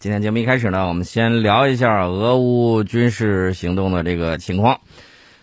[0.00, 4.80] 今天节目一开始呢，我们先聊一下俄乌军事行动的这个情况。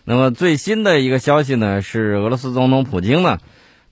[0.02, 3.38] 那么最新的一个消息呢，是俄罗斯总统普京呢，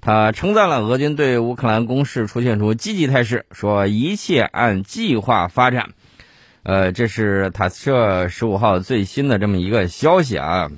[0.00, 5.90] 他称赞了俄军对乌克兰攻势出现出积极态势，说一切按计划发展。
[6.64, 10.72] 呃，这是塔斯社十五号最新的这么一个消息啊。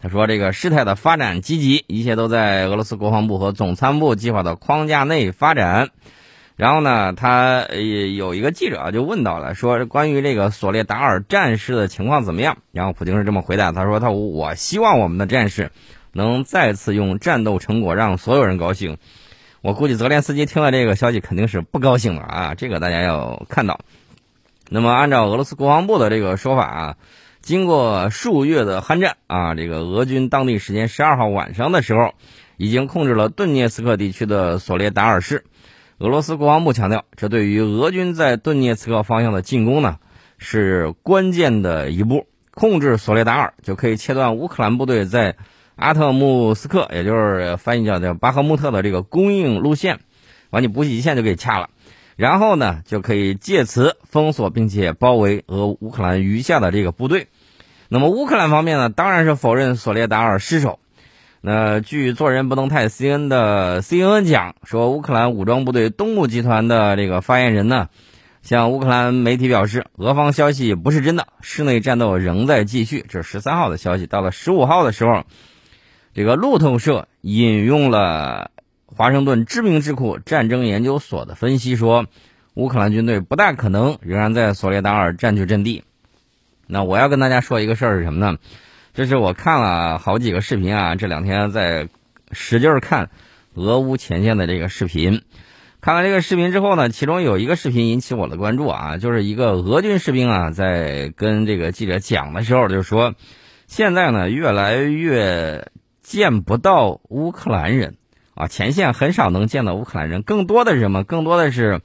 [0.00, 5.90] 他说这个事态的发展积极，一切都在俄罗斯国防部和总参谋部计划的框架内发展。
[6.56, 7.66] 然后呢，他
[8.16, 12.56] 有一个记者就问到了，说关于这个索列达尔战士的情况怎么样？
[12.72, 15.70] 然后普京是这么回答，他说：“他我希望我们的战士
[16.12, 18.96] 能再次用战斗成果让所有人高兴。”
[19.60, 23.80] 我估计泽连斯基听了这个消息肯定是不高兴的啊，这个大家要看到。
[24.70, 26.96] 那么按照俄罗斯国防部的这个说法啊，
[27.42, 32.14] 经过数月的酣战啊，这个俄军当地时间十二号晚上的时候，
[32.56, 35.44] 已经控制了顿涅茨克地区的索列达尔市。
[35.98, 39.96] 俄罗斯国防部强调，这对于俄军在顿涅茨克方向的进攻呢，
[40.36, 42.26] 是关键的一步。
[42.52, 45.36] 控制索列达尔，就可以切断乌克兰部队在
[45.74, 50.00] 阿特木斯克，也就是翻译叫叫巴赫穆特的这个供应路线，
[50.50, 51.70] 把你补给线就给掐了。
[52.16, 57.28] 然后呢，就可以借此封锁并且包围俄乌克兰余下的这个部队。
[57.88, 60.78] 那么乌克兰方面呢，当然是否认索列达尔失守。
[61.48, 67.88] 那据做人不能太 C N 的 C N N 讲说，乌克兰武装部队东部集团的这个发言人呢，
[68.42, 73.04] 向乌克兰媒体表示，俄方消息不是真的，室内战斗仍在继续。
[73.08, 74.08] 这是十三号的消息。
[74.08, 75.22] 到了十五号的时候，
[76.14, 78.50] 这个路透社引用了
[78.84, 82.06] 华盛顿知名智库战争研究所的分析说，
[82.54, 85.84] 乌克兰军队不大可能仍然在索列达尔占据阵地。
[86.66, 88.36] 那我要跟大家说一个事儿是什么呢？
[88.96, 91.88] 这是我看了好几个视频啊，这两天在
[92.32, 93.10] 使劲看
[93.52, 95.20] 俄乌前线的这个视频。
[95.82, 103.12] 看完这个视频之后呢，其中有一个视频引起我的关注啊，就是一个俄军士兵啊在跟这个记者讲的时候，就说
[103.66, 105.70] 现在呢越来越
[106.00, 107.96] 见不到乌克兰人
[108.34, 111.04] 啊，前线很少能见到乌克兰人，更多的是什么？
[111.04, 111.82] 更多的是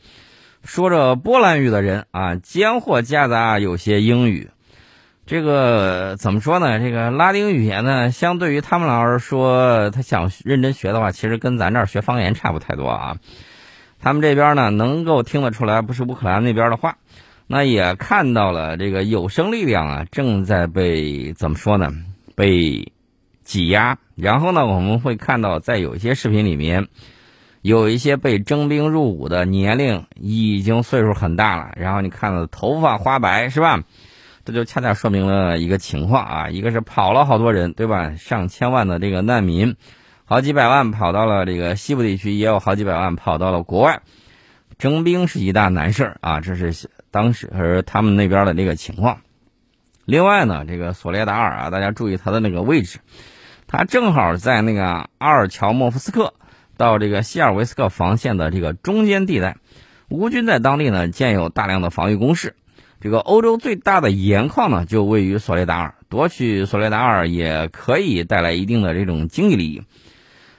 [0.64, 4.50] 说着波兰语的人啊，间或夹杂有些英语。
[5.26, 6.80] 这个怎么说呢？
[6.80, 13.18] 这个拉丁语言呢，相对于他们老师说，他想认真学的话，其实跟咱这儿学方言差不太多啊。
[14.00, 16.98] 他们这边呢，能够听得出来不是乌克兰那边的话，
[17.48, 21.92] 那也看到了这个有生力量啊，正在被怎么说呢？
[22.36, 22.92] 被
[23.44, 24.00] 挤压。
[24.16, 26.88] 然后呢，我们会看到在有一些视频里面，
[27.62, 33.82] 有一些被征兵入伍的年龄已经岁数很大了，然后你看到头发花白，是吧？
[34.44, 38.16] 这就恰恰说明了一个情况啊，一个是跑了好多人，对吧？
[38.16, 39.76] 上千万的这个难民，
[40.26, 44.02] 好几百万跑到了这个西部地区，也有好几百万跑到了国外。
[44.78, 49.20] 征兵是一大难事儿啊，这是当时他们那边的这个情况。
[50.06, 52.98] 另外呢，这个索列达尔啊，大家注意它的那个位置，
[53.68, 56.34] 它正好在那个阿尔乔莫夫斯克
[56.78, 59.58] 到这个希尔维斯克防线的这个中间地带。
[60.10, 62.56] 乌军在当地呢建有大量的防御工事。
[63.02, 65.96] 这个欧洲最大的盐矿呢，就位于索列达尔。
[66.08, 69.82] 夺取索列达尔也可以带来一定的这种经济利益。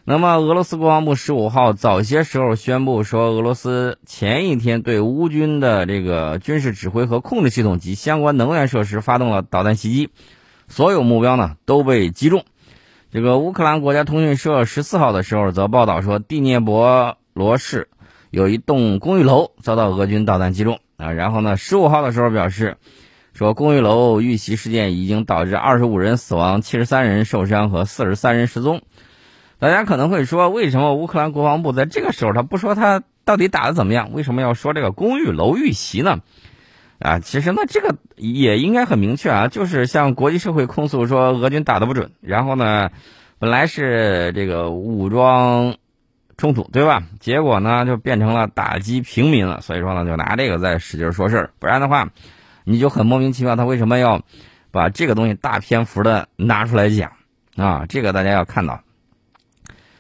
[0.05, 10.11] 那么，俄罗斯国防部十五号早些时候宣布说，俄罗斯前一天对乌军的这个军事指挥和控制系统及相关能源设施发动了导弹袭击，
[10.67, 12.45] 所有目标呢都被击中。
[13.13, 17.87] 这个乌克兰国家通讯社十四号的时候则报道说，第聂伯罗市
[18.31, 20.81] 有一栋公寓楼遭到俄军导弹击中。
[20.97, 21.57] 啊，然后呢？
[21.57, 22.77] 十五号的时候表示，
[23.35, 28.83] 说公寓楼遇袭事件已经导致二十五人死亡、七十三人受伤和四十三人失踪。
[29.59, 34.13] 大家可能会说，为什么乌克兰国防部在这个时候他不说他到底打的怎么样？
[34.13, 36.21] 为什么要说这个公寓楼遇袭呢？
[36.99, 42.13] 啊，其实呢，这个也应该很明确啊，就是向国际社会控诉说俄军打的不准。
[42.21, 42.91] 然后呢，
[43.39, 45.75] 本来是这个武装。
[46.43, 47.05] 冲突对吧？
[47.21, 49.61] 结果呢，就变成了打击平民了。
[49.61, 52.11] 所以说呢，就拿这个在使劲说事儿，不然的话，
[52.65, 53.55] 你就很莫名其妙。
[53.55, 54.21] 他为什么要
[54.73, 57.13] 把这个东西大篇幅的拿出来讲
[57.55, 57.87] 啊？
[57.89, 58.81] 这个大家要看到。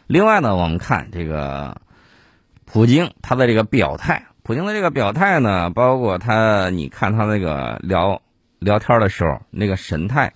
[0.09, 1.81] 另外呢，我们看这个
[2.65, 8.21] 普京他的这个表态，普京的这个表态呢，包括他，你看他那个聊
[8.59, 10.33] 聊天的时候那个神态。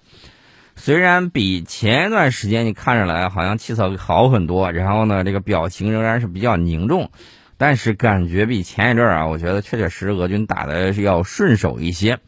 [0.76, 7.10] 虽然比前一段时间你看着来好像气色好很多，然后呢，这个表情仍然是比较凝重，
[7.56, 12.18] 但是感觉比前一阵啊，我觉得确确实实俄军打的是要顺手一些。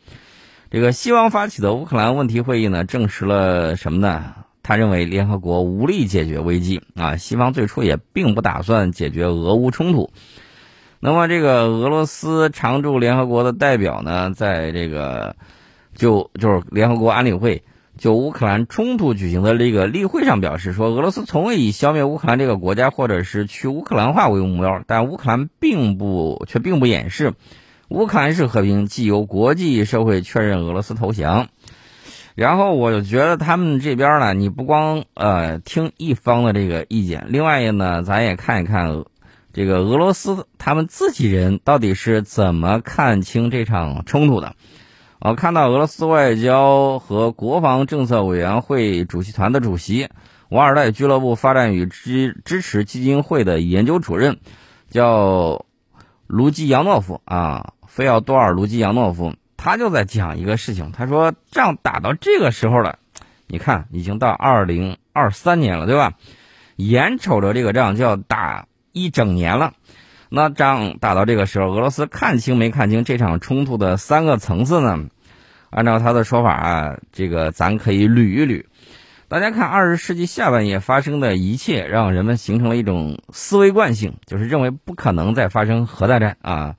[0.70, 4.34] 这个西方发起的乌克兰问题会议呢，证实了什么呢？
[4.62, 10.10] 他认为联合国无力解决危机啊，西方最初也并不打算解决俄乌冲突。
[11.00, 15.36] 那么这个俄罗斯常驻联合国的代表呢，在这个
[15.94, 17.62] 就就是联合国安理会
[17.98, 27.34] 就乌克兰冲突举行的这个例会上表示说，俄罗斯从未以消灭乌克兰这个国家或者是去乌克兰化为目标，但乌克兰并不却并不掩饰
[27.88, 31.48] 乌克兰是和平，既由国际社会确认俄罗斯投降。
[32.34, 39.04] 然后我就觉得他们这边呢，你不光呃听一方的这个意见，另外呢，咱也看一看
[39.52, 44.54] 这个俄罗斯他们自己人到底是怎么看清这场冲突的。
[45.20, 50.08] 我看到俄罗斯外交和国防政策委员会主席团的主席
[50.48, 54.38] 瓦尔代俱乐部发展与支支持基金会的研究主任
[54.90, 55.66] 叫
[56.28, 59.34] 卢基扬诺夫啊，菲奥多尔·卢基扬诺夫。
[59.56, 63.00] 他就在讲一个事情，他说仗打到这个时候了，
[63.48, 66.12] 你看已经到二零二三年了，对吧？
[66.76, 69.74] 眼瞅着这个仗就要打一整年了，
[70.30, 75.06] 那仗打到这个时候，俄罗斯看清没看清这场冲突的三个层次呢？
[75.70, 78.64] 按照他的说法啊，这个咱可以捋一捋。
[79.28, 86.76] 大家看，二十世纪下半叶发生的一切，让人们形成了一种思维惯性，就是认为不可能再发生核大战啊。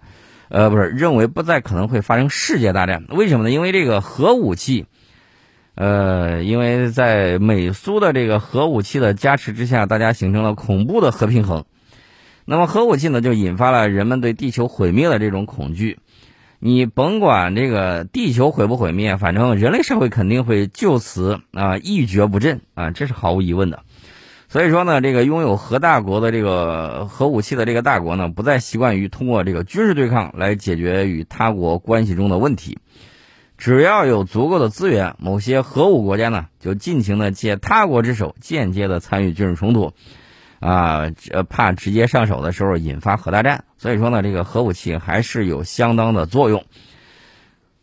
[0.50, 3.06] 呃，不是认为不再可能会发生世界大战？
[3.10, 3.51] 为什么呢？
[3.51, 4.88] 因为这个核武器，
[5.75, 11.66] 呃，因为在美苏的这个核武器的加持之下，大家形成了恐怖的核平衡。
[12.50, 16.00] 那么核武器呢，就引发了人们对地球毁灭的这种恐惧。
[16.57, 23.84] 你甭管这个地球毁不毁灭，反正人类社会肯定会就此啊一蹶不振啊，这是毫无疑问的。
[24.48, 32.80] 所以说呢，这个拥有核大国的这个核武器的这个大国呢，不再习惯于通过这个军事对抗来解决与他国关系中的问题。
[33.60, 39.94] 只要有足够的资源，某些核武国家呢，就尽情的借他国之手，间接的参与军事冲突，
[40.60, 43.64] 啊，呃，怕直接上手的时候引发核大战。
[43.78, 46.64] 所以说呢，这个核武器还是有相当的作用。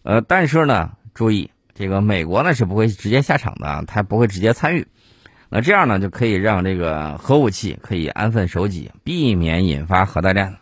[0.02, 4.86] 呃，但是呢，注意，这个美国呢是不会直接下场的，他不会直接参与。
[5.48, 10.56] 那这样呢，就可以让这个核武器可以安分守己，避免引发核大战。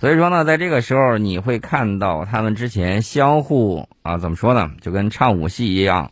[0.00, 4.70] 所以说呢，在这个时候，你会看到他们之前相互啊，怎么说呢？
[4.80, 6.10] 就跟唱武戏一样，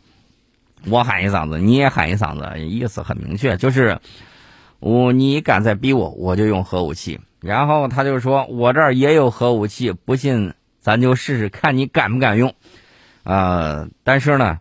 [0.87, 3.99] 我喊一嗓子，你也喊一嗓子，意思很明确，就是
[4.83, 7.19] 我你敢再逼我，我就用核武器。
[7.39, 12.53] 然后他就说我这儿也有核武器，不信咱就试试看你敢不敢用。
[13.23, 14.59] 啊，但是呢，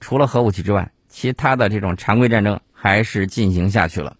[0.00, 2.58] 除了核武器之外，其他的这种常规战争。
[2.82, 4.16] 还是进行下去了，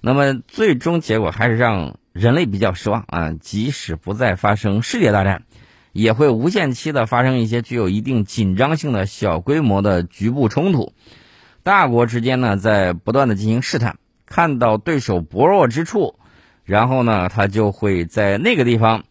[0.00, 3.32] 那么最终结果还是让人类比较失望啊！
[3.40, 5.42] 即使不再发生世界大战，
[5.90, 10.92] 也会无限期的发生一些具有一定紧张性的小规模的局部冲突。
[11.64, 16.18] 大国之间呢，在不断的进行试探，看到对手薄弱之处，
[16.64, 19.04] 然后呢，他就会在那个地方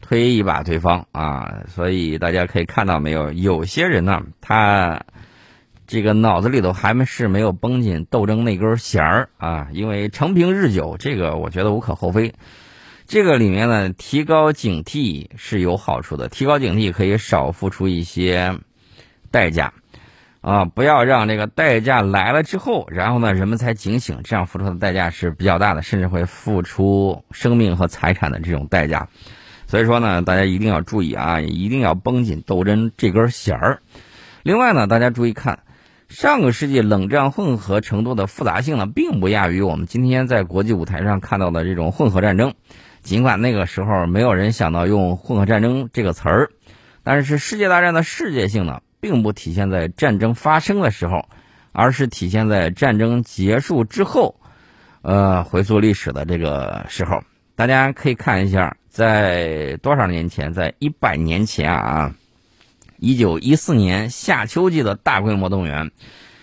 [0.00, 1.64] 推一把对方啊！
[1.68, 5.02] 所以大家可以看到没有，有些人呢，他。
[5.92, 12.32] 这个脑子里头还是没有绷紧斗争那根弦儿啊，因为成平日久，这个我觉得无可厚非。
[13.08, 18.56] 这个里面呢，提高警惕是有好处的，提高警惕可以少付出一些
[19.32, 19.74] 代价
[20.40, 29.08] 啊，不要让这个代价来了之后，然后呢人们才警醒，这样付出的代价是比较大的，甚至会付出生命和财产的这种代价。
[29.66, 33.82] 所以说呢，大家一定要注意啊，一定要绷紧斗争这根弦儿。
[34.42, 35.60] 另外呢，大家注意看。
[36.08, 42.54] 上个世纪冷战混合程度的复杂性呢，并不亚于我们今天在国际舞台上看到的这种混合战争。
[43.00, 46.50] 尽管那个时候没有人想到用混合战争这个词儿，
[47.04, 51.28] 但是世界大战的世界性呢，并不体现在战争发生的时候，
[51.72, 54.36] 而是体现在战争结束之后。
[55.02, 57.22] 呃，回溯历史的这个时候，
[57.56, 62.14] 大家可以看一下，在多少年前，在一百年前啊。
[63.02, 65.90] 一九一四年夏秋季的大规模动员，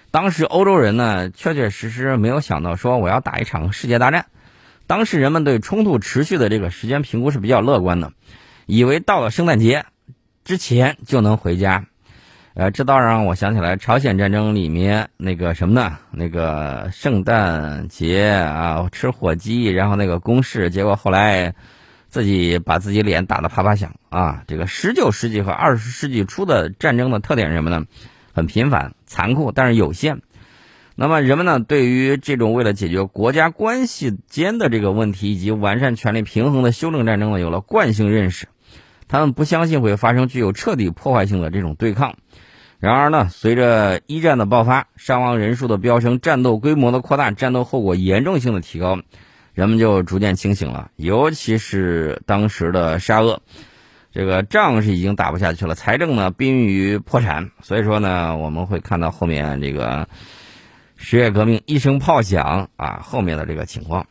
[0.09, 4.25] 当时欧洲人呢，确确实实没有想到说我要打一场世界大战。
[4.87, 8.11] 当时人们对冲突持续的这个时间评估是比较乐观的，
[8.65, 9.85] 以为到了圣诞节
[10.43, 11.85] 之前就能回家。
[12.59, 15.99] 呃，这倒让我想起来朝鲜战争里面那个什么呢？
[16.09, 21.53] 那个圣诞节啊，吃火鸡，然后那个攻势，结果后来。
[22.09, 24.41] 自己把自己脸打得啪啪响啊！
[24.47, 27.83] 这个十九世纪和二十世纪初的战争的特点是什么呢？
[28.33, 30.21] 很频繁、残酷，但是有限。
[30.95, 38.47] 那么人们呢，对于这种为了解决国家关系间的这个问题以及完善权力平衡的修正战争呢，有了惯性认识。
[39.09, 42.15] 他们不相信会发生具有彻底破坏性的这种对抗。
[42.79, 48.99] 然而呢，随着一战的爆发，伤亡人数的飙升，战斗规模的扩大，战斗后果严重性的提高。
[49.53, 53.41] 人们就逐渐清醒了，尤其是当时的沙俄，
[54.11, 60.07] 这个仗是已经打不下去了，财政呢濒于破产，所以说呢，我们会看到后面这个
[60.95, 64.05] 十月革命一声炮响啊，后面的这个情况。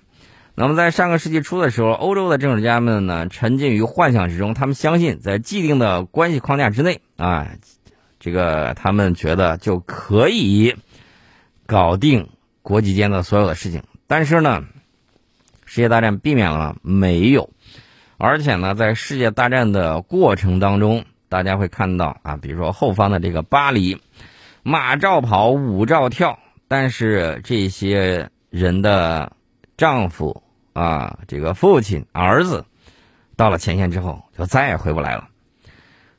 [0.56, 7.46] 那么在上个世纪初的时候，欧洲的政治家们呢沉浸于幻想之中，他们相信在既定的关系框架之内啊，
[8.26, 10.74] 这个他们觉得就可以
[11.64, 12.28] 搞定
[12.60, 13.84] 国际间的所有的事情。
[14.08, 14.64] 但是呢，
[15.64, 17.50] 世界大战避免了没有，
[18.18, 24.02] 而且呢，在世界大战的过程当中，大家会看到啊，比如说后方的这个巴黎，
[24.64, 29.30] 马照跑，舞照跳，但是这些人的
[29.76, 30.42] 丈夫。
[30.72, 32.66] 啊，这个父亲、儿子
[33.36, 35.28] 到了前线之后，就再也回不来了。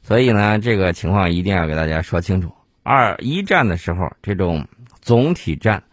[0.07, 2.53] 所以呢，这个情况一定要给大家说清楚。
[2.81, 4.65] 二一战的时候，这种
[5.01, 5.83] 总体战，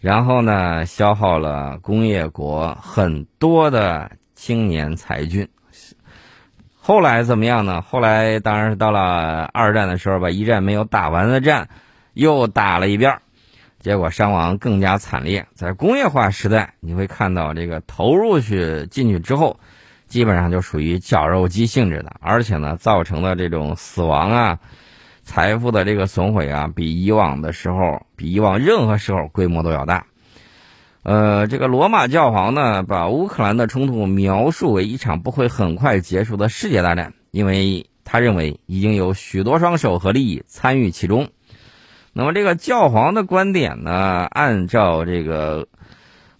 [0.00, 5.48] 然后呢，消耗了工业国很多的青年才俊。
[6.74, 7.82] 后来怎么样呢？
[7.82, 11.68] 后来当然是到了二战的时候，把一战没有打完的战
[12.14, 13.20] 又打了一遍。
[13.78, 15.46] 结果伤亡更加惨烈。
[15.54, 19.60] 在工业化时代，你会看到这个投入去进去之后，
[20.12, 24.58] 基本上就属于绞肉机性质的，而且呢，造成的这种死亡啊、
[25.22, 30.04] 财富的这个损毁啊，比以往的时候，比以往任何时候规模都要大。
[31.02, 41.28] 呃，这个罗马教皇呢，把乌克兰的冲突描述为一场不会很快结束的世界大战，因为他认为已经有许多双手和利益参与其中。
[42.12, 44.26] 那么这个教皇的观点呢？
[44.30, 45.68] 按照这个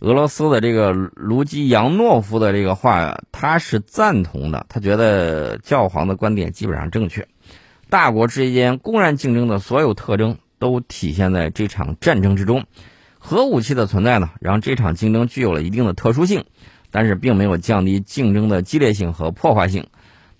[0.02, 4.66] 俄罗斯的这个卢基扬诺夫的这个话，他是赞同的。
[4.68, 7.28] 他觉得教皇的观点基本上正确。
[7.88, 12.64] 大国之间公然竞争的所有特征都体现在这场战争之中。
[13.20, 16.46] 核武器的存在呢，让这场竞争具有了一定的特殊性，
[16.90, 19.86] 但是并没有降低竞争的激烈性和破坏性。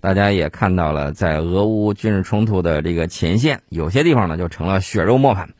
[0.01, 5.51] 大家也看到了，在俄乌军事冲突的这个前线，有些地方呢就成了血肉磨盘。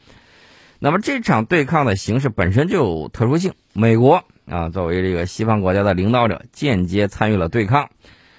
[0.79, 3.53] 那么这场对抗的形式本身就有特殊性。
[3.73, 7.89] 美国啊，作为这个西方国家的领导者，间接参与了对抗，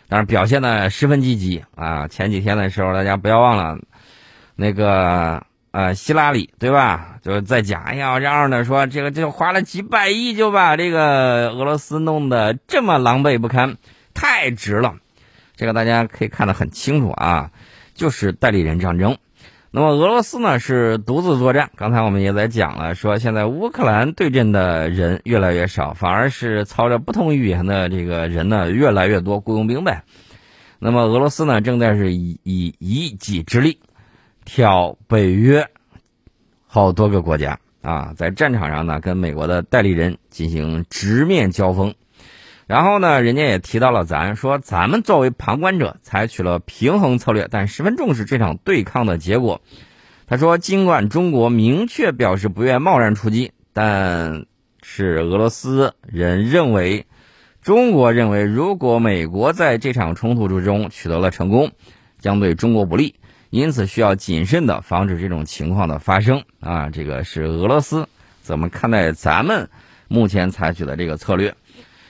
[0.08, 2.06] 但是表现的十分积极啊。
[2.06, 3.78] 前几天的时候，大家不要忘了，
[4.54, 7.18] 那个呃希拉里对吧？
[7.20, 13.76] 就是在讲，哎呀，嚷嚷的说这个就花了几百亿就把这个俄罗斯弄得这么狼狈不堪，
[14.14, 14.94] 太值了。
[15.56, 17.50] 这个大家可以看得很清楚啊，
[17.94, 19.16] 就是代理人战争。
[19.76, 21.68] 那么俄罗斯呢是独自作战。
[21.74, 30.04] 刚才我们也在讲了，说现在乌克兰对阵的人越来越少，反而是操着不同语言的这个人呢越来越多，雇佣兵呗。
[30.78, 33.80] 那么俄罗斯呢正在是以以一己之力
[34.44, 35.66] 挑北约
[36.68, 41.92] 好多个国家啊，在战场上呢跟美国的代理人进行直面交锋。
[42.66, 49.60] 然后呢，人家也提到了咱说，咱们作为旁观者采取了平衡策略，但十分重视这场对抗的结果。
[50.26, 54.46] 他说，尽管中国明确表示不愿贸然出击，但
[54.82, 57.06] 是俄罗斯人认为，
[57.60, 61.70] 中国认为，如果美国在这场冲突之中取得了成功，
[62.18, 63.14] 将对中国不利，
[63.50, 66.42] 因此需要谨慎的防止这种情况的发生。
[66.60, 68.08] 啊，这个是俄罗斯
[68.40, 69.68] 怎么看待咱们
[70.08, 71.54] 目前采取的这个策略？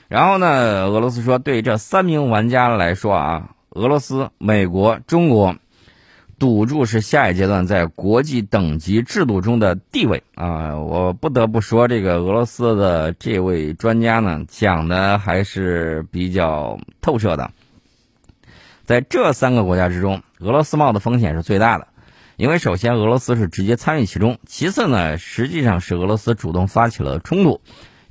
[0.09, 0.85] 然后呢？
[0.87, 5.57] 俄罗斯说，对这三名玩家来说啊，俄罗斯、美国、中国，
[6.39, 10.77] 赌注是下一阶段在国际等级制度中的地位啊！
[10.77, 17.51] 我不得不说，这个俄罗斯的这位专家呢，讲的还是比较透彻的。
[18.85, 21.89] 在这三个国家之中，俄罗斯冒的风险是最大的，
[22.37, 27.63] 因为首先俄罗斯是直接参与其中，其次呢，实际上是俄罗斯主动发起了冲突。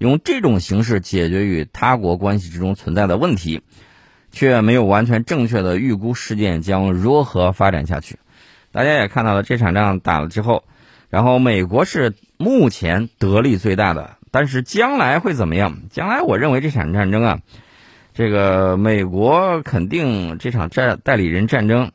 [0.04, 3.62] 用这种形式解决与他国关系之中存在的问题，
[4.34, 8.20] 却没有完全正确的预估事件将如何发展下去。
[8.74, 10.66] 大家也看到了这场仗打了之后，
[11.10, 15.84] 然后美国是目前得利最大的，但是将来会怎么样？
[15.90, 17.40] 将来我认为这场战争啊，
[18.14, 21.94] 这个美国肯定这场战代理人战争，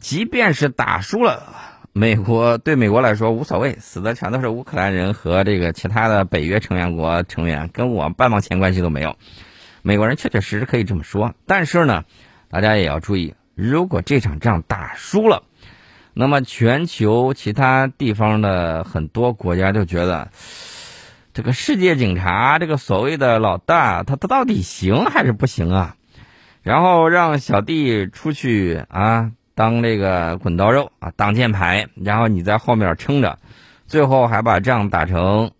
[0.00, 1.52] 即便是打输了。
[1.96, 9.16] 美国对美国来说无所谓，死的全都是乌克兰人和这个其他的北约成员国成员，跟我半毛钱关系都没有。
[9.82, 12.02] 美国人确确实实可以这么说，但是呢，
[12.50, 15.44] 大家也要注意，如果这场仗打输了，
[16.14, 20.32] 那么全球其他地方的很多国家就觉得，
[21.32, 25.94] 这个世界警察这个所谓的老大，他他到底行还是不行啊？
[26.64, 29.30] 然后让小弟出去啊。
[29.54, 33.38] 当这个滚刀肉啊，当箭牌，然后你在后面撑着，
[33.86, 35.50] 最后还把仗打成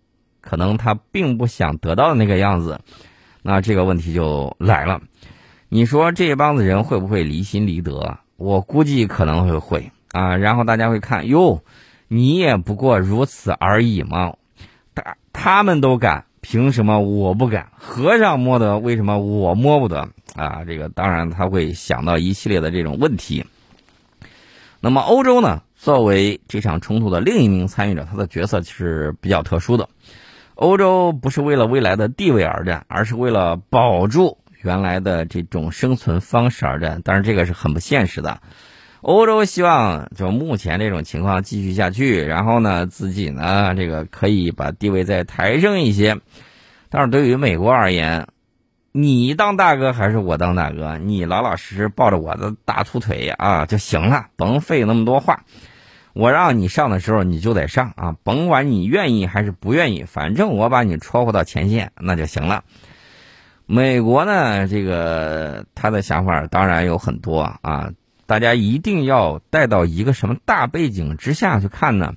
[0.41, 2.79] 可能他并不想得到的那个样子，
[3.41, 5.01] 那这个问题就来了，
[5.69, 8.17] 你说这帮子人会不会离心离德？
[8.37, 10.35] 我估计可能会会啊。
[10.35, 11.63] 然后大家会看，哟，
[12.09, 14.33] 你也不过如此而已嘛。
[14.93, 17.71] 他他们都敢，凭什么我不敢？
[17.77, 20.09] 和尚摸得，为什么我摸不得？
[20.35, 23.45] 啊，这个当然他会想到一系列的这种问题。
[24.85, 25.63] 那么欧洲呢？
[25.73, 29.89] 作为这场冲突的另一名参与者，他的角色是比较特殊的。
[30.53, 37.01] 欧洲不是为了未来的地位而战，而是为了保住原来的这种生存方式而战。
[37.03, 38.41] 但是这个是很不现实的。
[39.01, 46.19] 欧洲希望就目前这种情况继续下去，然后呢，自己呢这个可以把地位再抬升一些。
[46.89, 48.27] 但是对于美国而言，
[48.97, 50.97] 你当大哥还是我当大哥？
[50.97, 55.43] 你老老实实抱着我的大粗腿啊就行了，甭费那么多话。
[56.13, 62.63] 我让你上的时候你就得上啊，甭管你愿意还是不愿意，反正我把你戳呼到前线那就行了。
[63.65, 67.91] 美国呢，这个他的想法当然有很多啊，
[68.25, 72.13] 大家一定要带到一个什么大背景之下去看呢？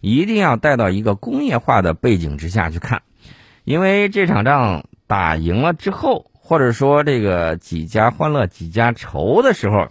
[0.00, 3.02] 一定要带到一个工业化的背景之下去看，
[3.62, 4.86] 因为这场仗。
[5.10, 9.88] 打赢了之后，或者说这个几家欢乐几家愁的时候，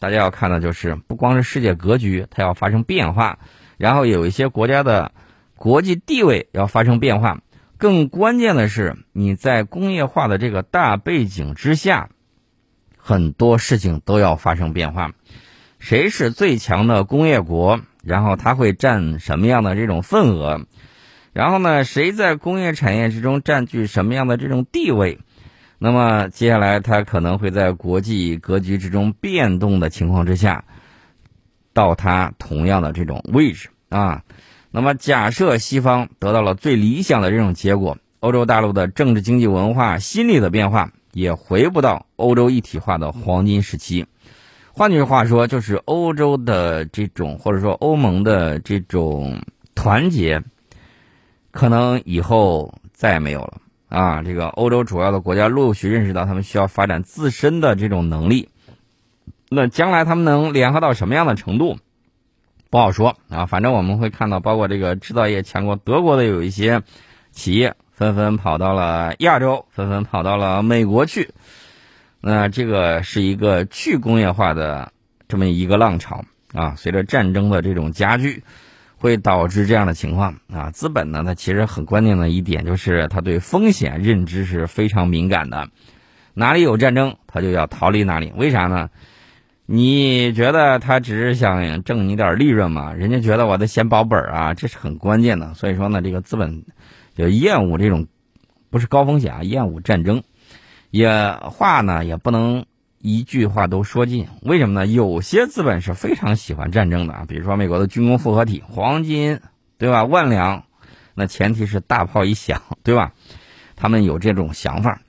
[0.00, 3.38] 大家要看的就是不光是世界格局它要发生变化，
[3.76, 5.12] 然后有一些国家的
[5.54, 7.42] 国际地位要发生变化，
[7.78, 12.08] 更关键的是你在工业化的这个大背景之下，
[12.98, 15.12] 很多事情都要发生变化。
[15.78, 17.78] 谁是最强的工业国？
[18.02, 20.66] 然后它会占什么样的这种份额？
[21.36, 21.84] 然后呢？
[21.84, 25.18] 谁在工业产业之中占据什么样的这种地位？
[25.78, 30.64] 那么接下来他可能会在国际格局之中变动的情况之下，
[31.74, 34.22] 到他同样的这种位置啊。
[34.70, 44.06] 那么假设西方得到了最理想的这种结果，欧洲大陆的政治、经济、文化、心理的变化也回不到欧洲一体化的黄金时期。
[44.72, 49.38] 换句话说，就是欧洲的这种或者说欧盟的这种
[49.74, 50.42] 团结。
[51.56, 53.54] 可能以后再也没有了
[53.88, 54.22] 啊！
[54.22, 58.50] 这个欧洲主要的国家陆续认识到，他们需要发展自身的这种能力。
[59.48, 61.78] 那将来他们能联合到什么样的程度，
[62.68, 63.46] 不好说啊。
[63.46, 66.82] 反正我们会看到，包括这个制造业强国德国的有一些
[67.30, 71.30] 企业纷纷跑到了亚洲，纷纷跑到了美国去。
[72.20, 74.92] 那这个是一个去工业化的
[75.26, 76.74] 这么一个浪潮啊。
[76.76, 78.42] 随着战争的这种加剧。
[79.06, 80.68] 会导致这样的情况啊！
[80.72, 85.68] 资本呢，它其实很关键的一点就是，它对风险认知是非常敏感的。
[86.34, 88.32] 哪里有战争，它就要逃离哪里。
[88.36, 88.90] 为啥呢？
[89.64, 92.92] 你觉得他只是想挣你点利润吗？
[92.92, 95.54] 人家觉得我得先保本啊，这是很关键的。
[95.54, 96.64] 所以说呢，这个资本
[97.16, 98.08] 就厌恶这种
[98.70, 100.20] 不是高风险啊，厌恶战争，
[100.90, 101.08] 也
[101.42, 102.66] 话呢也不能。
[103.06, 104.84] 一句话都说尽，为什么呢？
[104.88, 109.38] 有些资本是非常喜欢战争的啊，比如说美国的军工复合体，黄金，
[109.78, 110.02] 对吧？
[110.02, 110.64] 万两，
[111.14, 113.12] 那前提是大炮一响，对吧？
[113.76, 115.02] 他们有这种想法。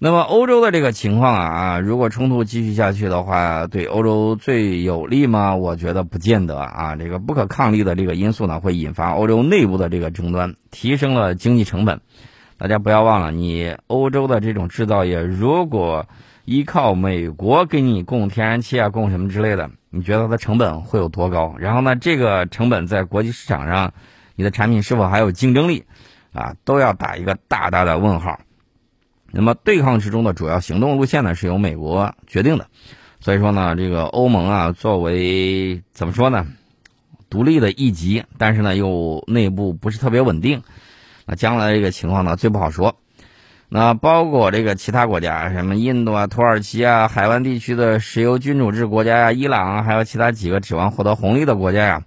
[0.00, 5.54] 那么欧洲的这个情况啊，如果冲突继续下去的话，对欧洲最有利吗？
[5.54, 6.96] 我觉得不见得啊。
[6.96, 12.00] 这个不可抗力的这个因素呢，会引发欧洲内部的这个争端，提升了经济成本。
[12.58, 16.06] 大家不要忘了，你欧洲的这种制造业，如果
[16.44, 21.54] 依靠美国给你供天然气啊，供什么之类的，你觉得它的成本会有多高？
[21.58, 23.94] 然后呢，这个成本在国际市场上，
[24.34, 25.84] 你的产品是否还有竞争力，
[26.32, 28.38] 啊，都要打一个大大的问号。
[29.30, 32.66] 那么对抗之中的主要行动路线呢，是由美国决定的。
[33.20, 36.46] 所以说呢，这个欧盟啊，作为怎么说呢，
[37.30, 40.62] 独立的一极，但是呢又内部不是特别稳定，
[41.24, 42.96] 那将来这个情况呢，最不好说。
[43.76, 52.02] 那包括这个其他国家，什么印度啊、土耳其啊、海湾地区的石油君主制国家呀、伊朗啊，还有其他几个指望获得红利的国家呀，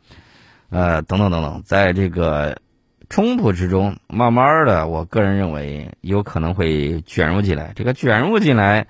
[0.70, 2.62] 呃，等等等等，在这个
[3.10, 7.74] 冲突之中，慢慢的，我个人认为有可能会卷入进来。
[7.76, 8.88] 这个卷入进来，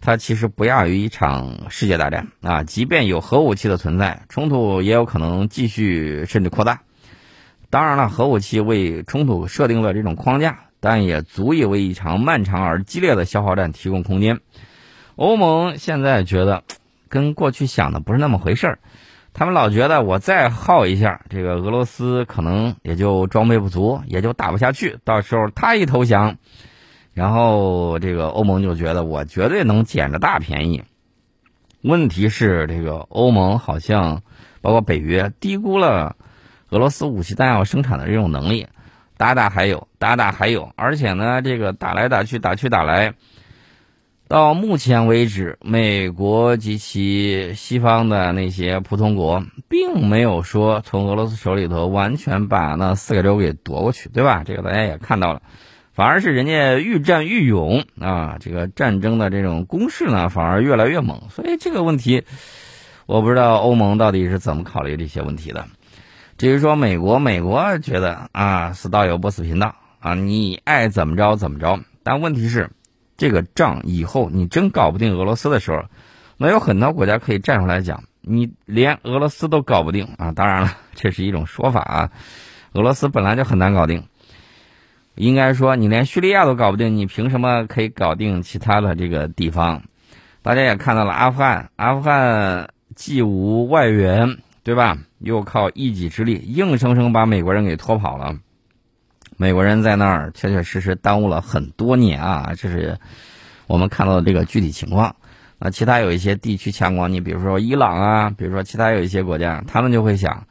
[0.00, 2.62] 它其实不亚于一场世界大战啊！
[2.62, 6.80] 即便有核武器的存在，冲突也有可能继续甚至扩大。
[7.68, 10.60] 当然了，核武器为冲突设定了这种框架。
[10.80, 14.40] 但也足以为一场漫长而激烈的消耗战提供空间。
[15.16, 16.62] 欧盟现在觉得，
[17.08, 18.78] 跟过去想的不是那么回事儿。
[19.34, 24.98] 他们老觉得我再耗一下，这个俄罗斯可能也就装备不足，也就打不下去。
[25.04, 26.38] 到时候他一投降，
[27.12, 30.82] 然后这个欧盟就觉得我绝对能捡着大便宜。
[31.82, 34.22] 问题是，这个欧盟好像
[34.60, 36.16] 包括北约低估了
[36.70, 38.66] 俄罗斯武器弹药生产的这种能力。
[39.18, 43.14] 打打还有，打打还有，而且呢，这个打来打去，打去打来，
[44.28, 54.44] 到目前为止，美国及其西方的那些普通国，并没有说从俄罗斯手里头完全把那四个州给夺过去，对吧？
[54.46, 55.42] 这个大家也看到了，
[55.92, 61.22] 反而是人家愈战愈勇啊，这个战争的这种攻势呢，反而越来越猛。
[61.30, 62.22] 所以这个问题，
[63.06, 65.66] 我不知道欧盟到底是怎么考虑这些问题的。
[66.38, 71.80] 至于说美国，美国觉得啊，死道友不死贫道啊，你爱怎么着怎么着。
[72.04, 72.70] 但问题是，
[73.16, 75.82] 这个仗以后你真搞不定俄罗斯的时候，
[76.36, 80.30] 那有很多国家可以站出来讲，你连俄罗斯都搞不定啊。
[80.30, 82.10] 当然了，这是一种说法啊，
[82.72, 84.04] 俄罗斯本来就很难搞定。
[85.16, 89.82] 应该说，你连叙利亚都搞不定，你凭什么可以搞定其他的这个地方？
[90.42, 94.38] 大家也看到了，阿富汗，阿富汗既无外援。
[94.68, 94.98] 对吧？
[95.18, 98.36] 又靠一己之力，硬生生把美国人给拖跑了。
[99.38, 102.52] 美国人在那儿确确实实耽误了很多年啊！
[102.54, 102.98] 这是
[103.66, 105.16] 我们看到的这个具体情况。
[105.58, 110.46] 那其他有一些地区强国，你比如说伊朗啊，比如说其他有一些国家，他们就会想：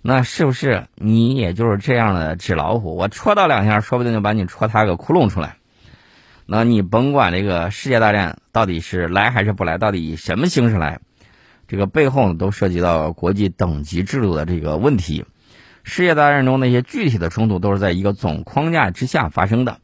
[0.00, 2.96] 那是不是你也就是这样的纸老虎？
[2.96, 5.56] 我戳到两下，说不定就把你戳塌个窟窿出来。
[6.46, 11.00] 那你甭管这个世界大战到底是来还是不来，到底以什么形式来？
[11.68, 15.26] 这个背后呢，都涉及到国际等级制度的这个问题。
[15.84, 19.78] 世界大战中那些具体的冲突都是在一个总框架之下发生的。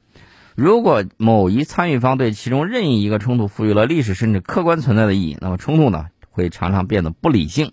[0.54, 7.72] 如果某一参与方对其中任意一个冲突赋予了历史甚至客观存在的意义，那么冲突呢会常常变得不理性。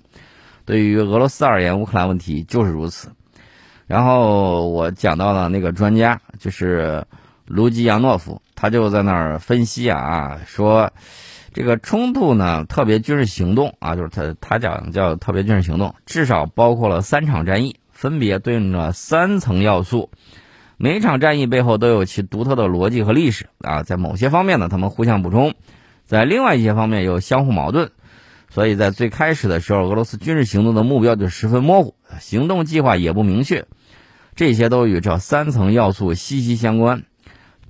[0.65, 3.13] 对于俄罗斯而言，乌克兰问题就是如此。
[3.87, 7.05] 然后我讲到了那个专家，就是
[7.45, 10.91] 卢基扬诺夫，他就在那儿分析啊，说。
[11.53, 20.09] 这个冲突呢，特别军事行动啊，就是他他讲叫特别军事行动，至少包括了三场战役，分别对应着三层要素。
[20.77, 25.51] 每场战役背后都有其独特的逻辑和历史啊，在某些方面呢，他们互相补充；
[26.05, 27.91] 在另外一些方面又相互矛盾。
[28.49, 33.65] 所以在最开始的时候，俄罗斯军事行动的目标就十分模糊，行动计划也不明确，
[34.35, 37.03] 这些都与这三层要素息息相关。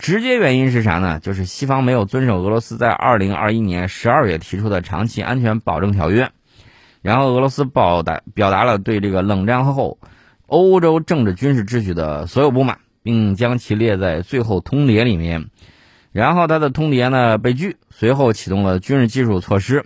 [0.02, 1.20] 直接原因是啥呢？
[1.20, 6.32] 就是西方没有遵守俄罗斯在二零二一年十二月提出的长期安全保证条约，
[7.04, 10.00] 然后俄罗斯表达表达了对这个冷战后
[10.48, 15.52] 欧洲政治军事秩序的所有不满，并将其列在最后通牒里面，
[16.12, 19.86] 然后他的通牒呢被拒，随后启动了军事技术措施，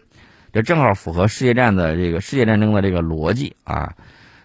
[0.54, 3.96] 这正好符合世界战的这个世界战争的这个逻辑啊，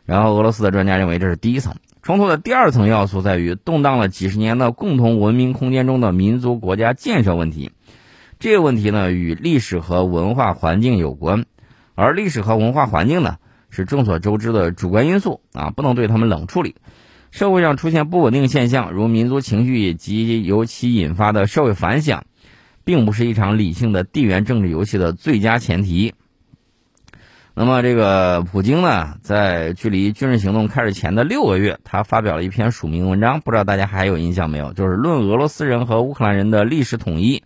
[0.05, 1.77] 然后俄罗斯的专家认为这是第一层。
[2.03, 7.73] 冲突的第二层要素在于动荡了几十年的共同文明空间中的民族国家建设问题。
[8.39, 11.45] 这个问题呢，与历史和文化环境有关，
[11.95, 13.37] 而历史和文化环境呢，
[13.69, 16.77] 是众所周知的主观因素啊，不能对他们冷处理。
[17.31, 22.25] 社会上出现不稳定现象，如民族情绪及由其引发的社会反响，
[22.83, 26.15] 并不是一场理性的地缘政治游戏的最佳前提。
[27.53, 34.73] 那么，这个普京呢，在距离军事行动开始前的六个月，他发表了一篇署名文章，不知道大家还有印象没有？
[34.73, 37.43] 就是论俄罗斯人和乌克兰人的历史统一，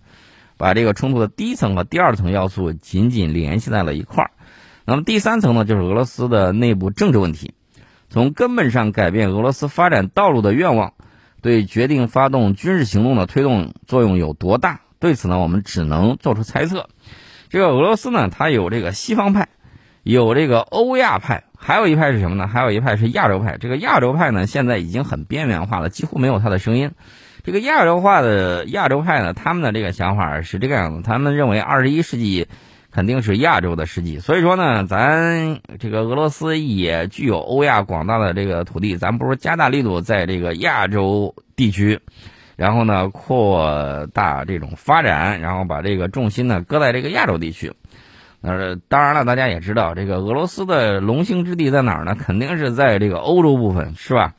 [0.56, 4.30] 把这个冲突的第一层和第二层要素紧紧联系在了一块儿。
[4.84, 7.54] 那么第三层呢，就是俄罗斯的内部政治问题，
[8.08, 10.92] 从根本上改变俄罗斯发展道路的愿望，
[11.40, 14.82] 对决定发动军事行动的推动作用有多大？
[15.00, 16.88] 对此呢，我们只能做出猜测。
[17.48, 19.48] 这个俄罗斯呢，它有这个西方派。
[20.04, 22.46] 有这个欧亚派，还有一派是什么呢？
[22.46, 23.56] 还有一派是亚洲派。
[23.58, 26.90] 这个亚洲派呢，现在已经很边缘化了，几乎没有他的声音。
[27.42, 32.46] 这个亚洲化的亚洲派呢，他们的这个想法是这个样子：他们认为二十一世纪
[32.90, 41.98] 肯定是亚洲的世纪，所以说呢，咱这个俄罗斯也具有欧亚广大的这个土地，咱不如加大力度在这个亚洲地区，
[42.56, 47.72] 然后呢扩大这种发展，然后把这个重心呢搁在这个亚洲地区。
[48.46, 52.14] 呃，当然了，大家也知道，这个俄罗斯的龙兴之地在哪儿呢？
[52.14, 54.34] 肯定是在这个欧洲部分，是吧？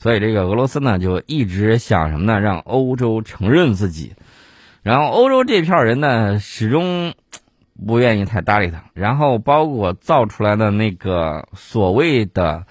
[0.00, 2.40] 所以这个俄罗斯呢，就一直想什么呢？
[2.40, 4.14] 让欧洲承认自己。
[4.82, 7.14] 然后欧洲这票人呢，始终
[7.86, 8.82] 不愿意太搭理他。
[8.94, 12.64] 然后包括造出来的那个所谓的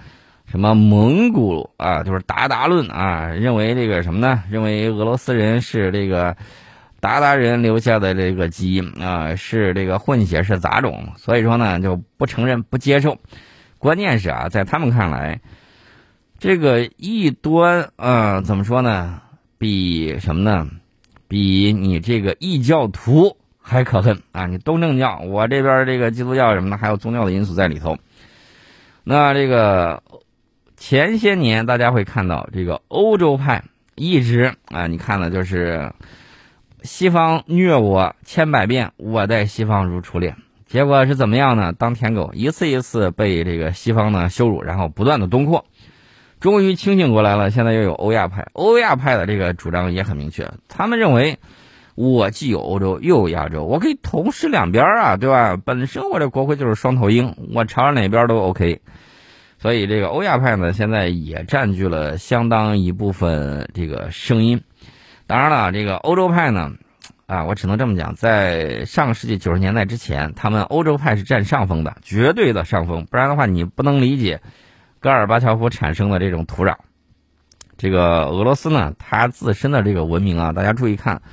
[0.45, 4.43] 什么蒙古啊，就是鞑靼论啊，认为这个什么呢？
[4.51, 6.35] 认为俄罗斯人是这个。
[7.05, 13.17] 鞑靼人留下的这个基因啊，是这个混血是杂种，所以说呢就不承认不接受。
[13.77, 15.39] 关键是啊，在他们看来，
[16.39, 19.21] 这个异端啊，怎么说呢？
[19.59, 20.67] 比什么呢？
[21.27, 24.47] 比你这个异教徒还可恨啊！
[24.47, 27.97] 你东正教，我这边这个基督教什么的，还有宗教的因素在里头。
[29.03, 30.01] 那这个。
[30.77, 33.63] 前些年大家会看到这个欧洲派
[33.95, 35.89] 一直啊，你看的就是
[36.85, 40.37] 西方虐我千百遍，我待西方如初恋。
[40.67, 41.73] 结果是怎么样呢？
[41.73, 45.65] 当舔狗，一次一次被这个西方呢羞辱，然后不断的东扩，
[46.39, 47.51] 终于清醒过来了。
[47.51, 51.39] 现在又有欧亚派，欧亚派的这个主张也很明确，他们认为
[51.95, 55.57] 我既有欧洲又有亚洲，我可以同时两边啊，对吧？
[55.63, 58.81] 本身我这国徽就是双头鹰，我朝着哪边都 OK。
[59.57, 64.61] 所以这个欧亚派呢，现在也占据了相当一部分这个声音。
[65.27, 66.71] 当然了，这个欧洲派呢。
[67.27, 73.07] 啊，我只能这么讲，在上个世纪九十年代之前，他们欧洲派是占上风的，绝对的上风。
[73.09, 74.41] 不然的话，你不能理解
[74.99, 76.75] 戈尔巴乔夫产生的这种土壤。
[77.77, 81.23] 这个俄罗斯呢，它自身的这个文明啊，大家注意看，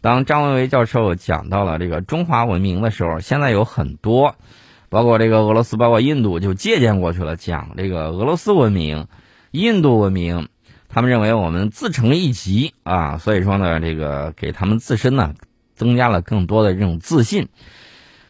[0.00, 4.36] 当张维维教授讲到了这个中华文明的时候，现在有很多，
[4.88, 9.08] 包括这个俄罗斯，包括印度，就借鉴过去了，讲这个俄罗斯文明、
[9.50, 10.48] 印度文明。
[10.92, 15.34] 他们认为我们自成一极啊，所以说呢，这个给他们自身呢
[15.76, 17.48] 增加了更多的这种自信，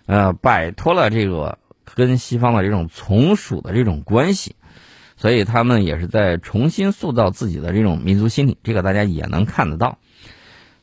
[0.05, 1.59] 呃，摆脱了这个
[1.95, 4.57] 跟西方的这种从属的这种关系，
[5.17, 9.99] 所以他们也是在重新塑造自己的这种民族心理，这个大家也能看得到。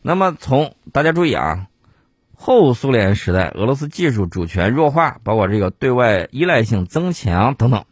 [0.02, 1.68] 那么从大家注意啊，
[2.36, 7.86] 后苏联时代，俄罗斯技术主权弱化，包括这个对外依赖性增强等等。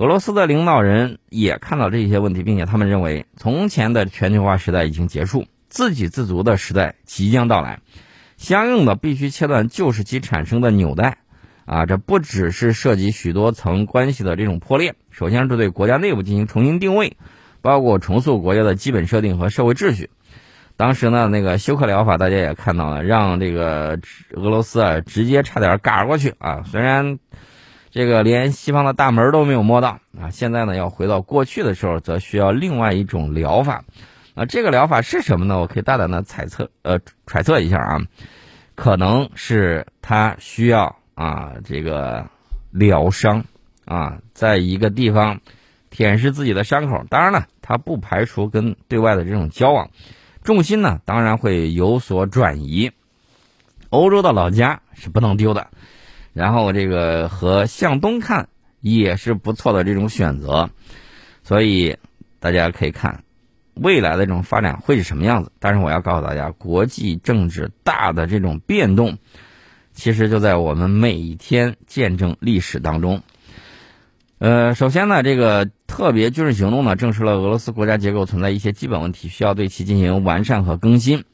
[0.00, 7.80] 俄罗斯的领导人也看到这些问题，并且他们认为，从前的全球化时代已经结束，自给自足的时代即将到来。
[8.38, 11.18] 相应的，必须切断旧时期产生的纽带。
[11.66, 14.94] 啊，这不只是涉及许多层关系的这种破裂。
[15.10, 17.18] 首先是对国家内部进行重新定位，
[17.60, 20.08] 包括重塑国家的基本设定和社会秩序。
[20.78, 24.00] 当时呢，那个休克疗法大家也看到了，让这个
[24.32, 27.18] 俄罗斯啊直接差点嘎过去啊，虽然。
[27.90, 30.30] 这个连西方的大门都没有摸到啊！
[30.30, 33.84] 现在呢，要回到过去的时候，则需要另外一种疗法。
[34.34, 35.58] 啊，这个疗法是什么呢？
[35.58, 38.00] 我可以大胆的猜测，呃，揣测一下啊，
[38.76, 42.26] 可能是他需要啊，这个
[42.70, 43.44] 疗伤
[43.84, 45.40] 啊，在一个地方
[45.90, 47.04] 舔舐自己的伤口。
[47.10, 49.90] 当然了，他不排除跟对外的这种交往，
[50.44, 52.92] 重心呢，当然会有所转移。
[53.88, 55.66] 欧洲的老家是不能丢的。
[56.32, 58.48] 然后这个和向东看
[58.80, 60.70] 也是不错的这种选择，
[61.42, 61.96] 所以
[62.38, 63.24] 大家可以看
[63.74, 65.52] 未来的这种发展会是什么样子。
[65.58, 69.18] 但是我要告诉大家，国际政治大的这种变动，
[69.92, 73.22] 其实就在我们每一天见证历史当中。
[74.38, 81.24] 呃，首先呢，这个特别军事行动呢，证实了俄罗斯国家结构存在一些基本问题，需要对其进行完善和更新。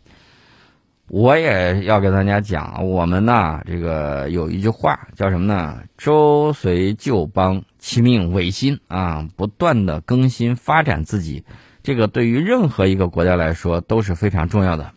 [1.09, 5.81] 我也要跟大家讲，我们呢，这个有一句话叫什么呢？
[5.97, 11.45] 周随旧邦，其命维新啊，不断的更新发展自己，
[11.85, 14.90] 这个对于任何一个国家来说都是非常重要的。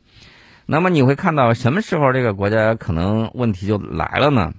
[0.66, 4.52] 那么你会看到什么时候这个国家可能问题就来了呢？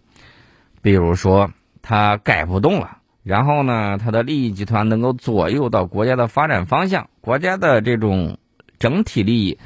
[0.82, 1.50] 比如说
[1.82, 8.38] 他改不动了，然后呢，他的利益集团能够左右到国家的发展方向，国家的这种
[8.78, 9.58] 整体利益。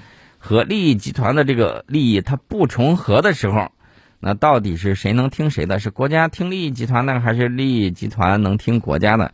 [0.47, 3.73] 和利益集团的这个利益它不重合的时候，
[4.21, 5.79] 那到底是谁能听谁的？
[5.79, 9.33] 是国家听利益集团的，还是利益集团能听国家的？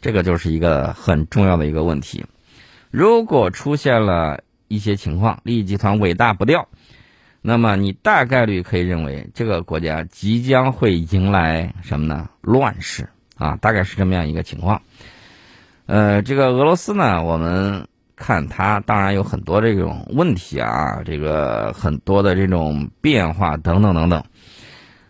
[0.00, 2.24] 这个就是一个很重要的一个问题。
[2.92, 6.68] 如果出现了一些情况，利益集团尾大不掉，
[7.42, 12.28] 那么你大概率可以认为这个国家即将会迎来什么呢？
[12.40, 14.80] 乱世啊，大概是这么样一个情况。
[15.86, 17.88] 呃，这个俄罗斯呢，我们。
[18.16, 24.24] 看它当然有很多这种问题啊，这个很多的这种变化等等等等。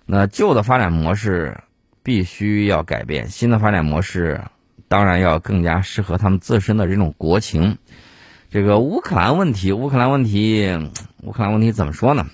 [0.04, 1.56] 那旧的发展模式
[2.02, 4.40] 必须要改变，新的发展模式
[4.88, 7.78] 当然要更加适合他们自身的这种国情。
[8.50, 10.68] 这个乌克兰问题，乌克兰问题，
[11.22, 12.26] 乌克兰问题怎么说呢？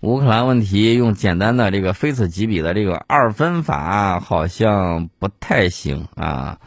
[0.00, 6.58] 乌克兰问题用简单的这个非此即彼的这个二分法好像不太行啊。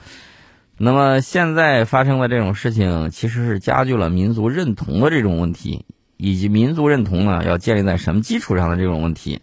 [0.78, 5.86] 那么现在发生的这种事情，其实是加剧了民族认同的这种问题，
[6.18, 9.40] 以及民族认同呢要建立在什么基础上的这种问题。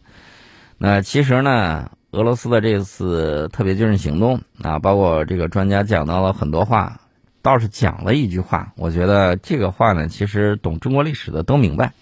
[0.76, 7.00] 那其实呢，俄罗斯的这次特别军事行动啊，包括这个专家讲到了很多话，
[7.40, 11.94] 倒是讲了一句话，我觉得这个话呢，其实懂中国历史的都明白，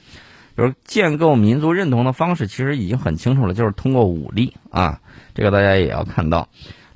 [0.57, 5.01] 就是建构民族认同的方式其实已经很清楚了，就是通过武力啊，
[5.37, 6.49] 这个大家也要看到。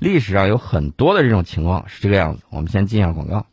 [0.05, 3.43] 历史上有很多的这种情况是这个样子，我们先进一下广告。